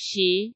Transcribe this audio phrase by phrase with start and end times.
[0.00, 0.54] 十